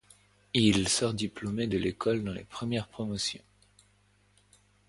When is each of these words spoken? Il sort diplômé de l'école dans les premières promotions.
Il 0.55 0.89
sort 0.89 1.13
diplômé 1.13 1.67
de 1.67 1.77
l'école 1.77 2.23
dans 2.23 2.33
les 2.33 2.43
premières 2.43 2.87
promotions. 2.87 3.43